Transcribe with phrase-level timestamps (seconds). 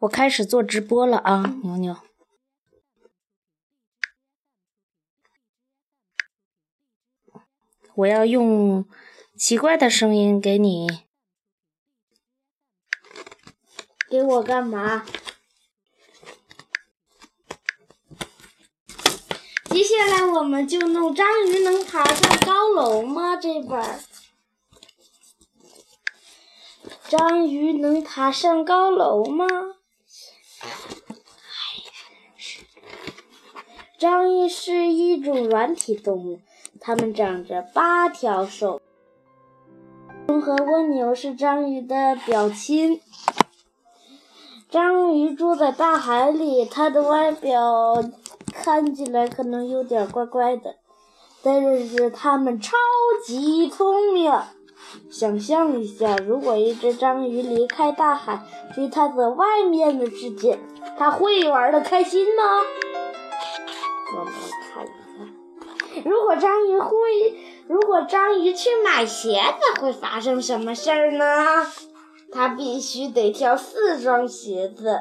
[0.00, 1.94] 我开始做直播了啊，牛牛。
[7.96, 8.86] 我要用
[9.36, 10.88] 奇怪的声音给你，
[14.08, 15.04] 给我干嘛？
[19.64, 23.36] 接下来我们就弄章鱼能爬上高楼吗？
[23.36, 24.00] 这本
[27.06, 29.46] 章鱼能爬上高楼吗？
[34.00, 36.40] 章鱼是一种软体动物，
[36.80, 38.80] 它们长着八条手。
[40.26, 43.02] 龙和蜗牛是章鱼的表亲。
[44.70, 48.02] 章鱼住在大海里，它的外表。
[48.54, 50.76] 看起来可能有点怪怪的，
[51.42, 52.78] 但是它们超
[53.22, 54.32] 级聪明。
[55.10, 58.42] 想象一下，如果一只章鱼离开大海，
[58.74, 60.58] 去探索外面的世界，
[60.98, 62.42] 它会玩的开心吗？
[64.12, 64.32] 我们
[64.72, 66.90] 看一看，如果章鱼会，
[67.68, 71.66] 如果章鱼去买鞋子，会发生什么事儿呢？
[72.32, 75.00] 它必须得挑四双鞋子。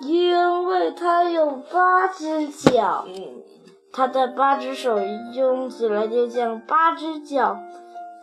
[0.00, 3.06] 因为它有八只脚，
[3.92, 4.98] 它的八只手
[5.34, 7.58] 用起来就像八只脚，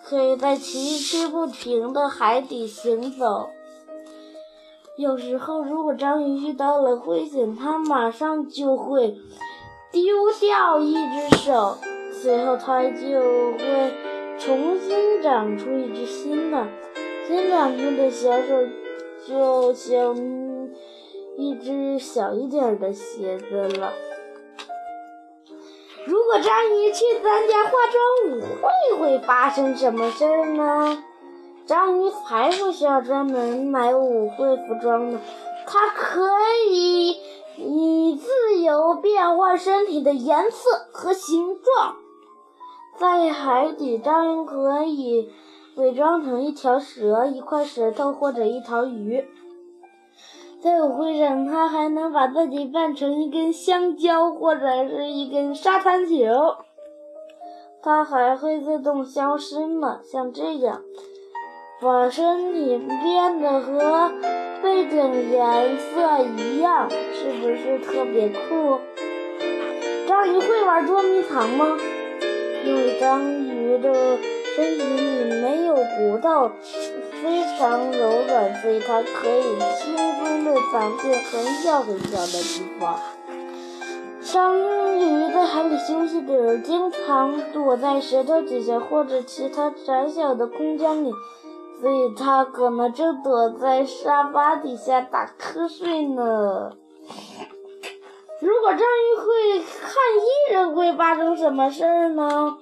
[0.05, 3.49] 可以在崎岖不平的海底行走。
[4.97, 9.17] 有时候，如果章鱼遇到了危险，它马上就会
[9.93, 11.77] 丢掉一只手，
[12.11, 13.21] 随后它就
[13.53, 13.93] 会
[14.37, 16.67] 重新长出一只新的。
[17.25, 18.67] 新长出的小手
[19.25, 20.17] 就像。
[21.35, 23.91] 一只小一点的鞋子了。
[26.05, 31.03] 如果章鱼去参加化妆舞会，会发生什么事儿呢？
[31.65, 35.19] 章鱼才不需要专门买舞会服装呢，
[35.65, 36.29] 它可
[36.69, 37.17] 以
[37.57, 41.95] 以自由变换身体的颜色和形状。
[42.97, 45.31] 在海底，章鱼可以
[45.75, 49.25] 伪装成一条蛇、一块石头或者一条鱼。
[50.61, 56.15] 在舞会上，它还能把自己扮成一根香蕉或者是一根沙滩球。
[57.81, 60.81] 它还会自动消失呢，像这样，
[61.81, 64.09] 把身体变得和
[64.61, 66.52] 背景颜色一，
[66.89, 68.79] 是不是特别酷？
[70.07, 71.77] 章鱼会玩捉迷藏吗？
[72.65, 74.17] 因为章鱼的
[74.55, 76.51] 身体里没有骨头。
[77.23, 82.99] 非常柔软，所以它可以轻松地藏进很小很小的地方。
[84.21, 84.59] 章
[84.99, 91.13] 鱼在海里休息的时候，经常躲在石头底下或者其他窄小的空间里，
[91.83, 96.71] 所以他可能正躲在沙发底下打瞌睡呢。
[98.39, 102.55] 如果章鱼会看艺人，会发生什么事儿呢？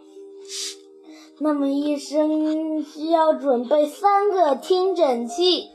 [1.37, 5.69] 那么医生需要准备三个听诊器，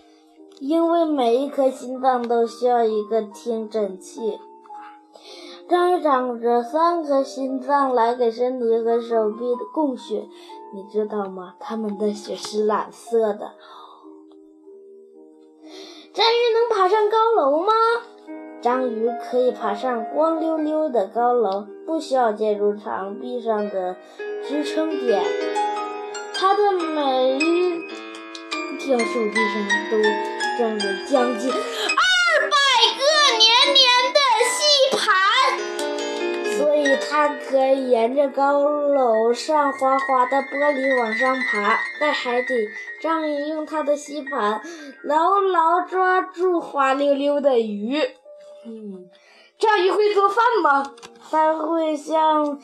[0.59, 4.41] 因为每一颗心脏都需要一个听诊器。
[5.69, 9.45] 章鱼长着三颗心脏来给身体和手臂
[9.75, 10.29] 供血，
[10.73, 11.55] 你知道吗？
[11.59, 13.51] 它们的血是蓝色的。
[16.15, 17.73] 章鱼能爬上高楼吗？
[18.63, 23.97] 章鱼可以爬上光溜溜的高楼，不需要借助墙壁上的
[24.45, 25.21] 支撑点。
[26.33, 27.39] 它的每一
[28.79, 29.99] 条手臂上都
[30.59, 31.51] 装着将近
[37.49, 41.79] 可以沿着高楼上滑滑的玻璃往上爬。
[42.01, 42.55] 在海底，
[43.01, 44.61] 章鱼用它的吸盘
[45.05, 47.99] 牢牢抓住滑溜溜的鱼。
[48.65, 49.09] 嗯，
[49.59, 50.93] 章鱼会做饭吗？
[51.31, 52.59] 它会像。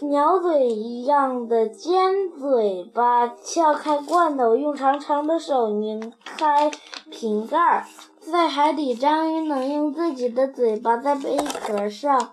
[0.00, 6.70] 鸟嘴一样的尖嘴巴撬开罐头，用长长的手拧开
[7.10, 7.84] 瓶盖。
[8.20, 12.32] 在海底，章鱼能用自己的嘴巴在贝壳上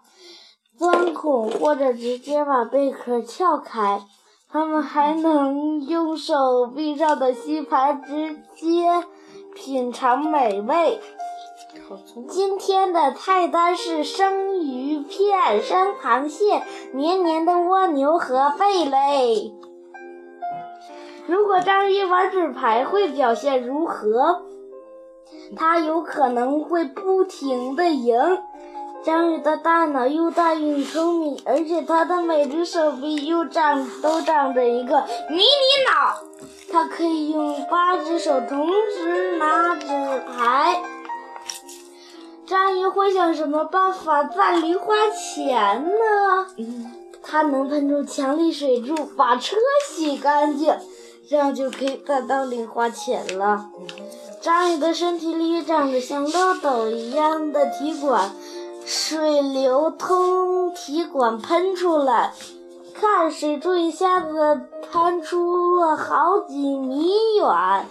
[0.78, 4.02] 钻孔，或者直接把贝壳撬开。
[4.50, 9.04] 它们还能用手臂上的吸盘直接
[9.54, 11.00] 品尝美味。
[12.30, 16.64] 今天的菜单是生鱼片、生螃蟹、
[16.94, 19.54] 黏黏的蜗牛和贝类。
[21.28, 24.44] 如果章鱼玩纸牌会表现如何？
[25.56, 28.18] 它有可能会不停的赢。
[29.06, 35.44] 章鱼的大脑又大又聪明，而且它的每只手臂又长都长着一个迷你
[35.94, 36.24] 脑。
[36.72, 40.82] 它可以用八只手同时拿纸牌。
[42.48, 46.48] 章鱼会想什么办法赚零花钱呢？
[47.22, 49.56] 它，能喷出强力水柱，把车
[49.88, 50.76] 洗干净，
[51.30, 53.68] 这样就可以赚到零花钱了。
[54.42, 58.32] 章鱼的身体里长着像漏斗一样的体管，
[58.86, 62.34] 水流通体管喷出来，
[62.94, 64.62] 看水柱一下子
[64.92, 67.86] 喷出了好几米远。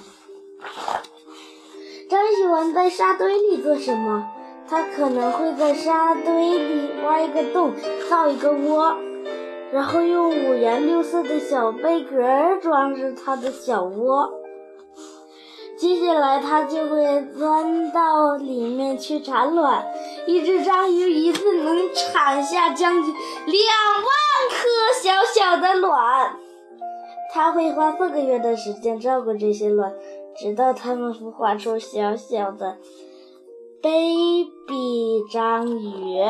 [2.09, 4.25] 张喜欢在沙堆里做什么？
[4.69, 7.73] 他可能会在沙堆里挖一个洞，
[8.09, 8.95] 造一个窝，
[9.73, 12.17] 然后用五颜六色的小贝壳
[12.63, 14.44] 装饰他的小窝。
[15.85, 19.85] 接下来，它就会钻到里面去产卵。
[20.27, 23.23] 一只章鱼一次能产下将近两
[23.95, 24.07] 万
[24.49, 24.65] 颗
[25.03, 26.39] 小小的卵。
[27.35, 29.93] 它会花四个月的时间照顾这些卵。
[30.39, 32.79] 直到它们孵化出小小的
[33.83, 36.25] baby 章鱼。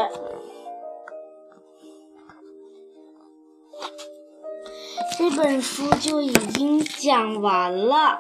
[5.17, 8.19] 这本书就已经讲完了。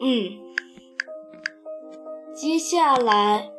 [0.00, 0.38] 嗯，
[2.34, 3.50] 接下来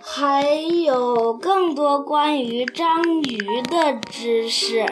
[0.00, 4.84] 还有更多关于章鱼的知识。